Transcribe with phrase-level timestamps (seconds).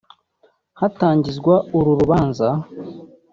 [0.79, 2.47] Hatangizwa uru rubanza